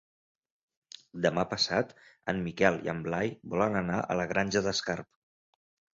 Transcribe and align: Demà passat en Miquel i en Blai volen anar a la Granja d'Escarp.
Demà 1.25 1.43
passat 1.51 1.93
en 2.33 2.41
Miquel 2.47 2.81
i 2.89 2.93
en 2.95 3.03
Blai 3.09 3.33
volen 3.55 3.79
anar 3.83 4.03
a 4.15 4.19
la 4.21 4.27
Granja 4.33 4.65
d'Escarp. 4.69 5.11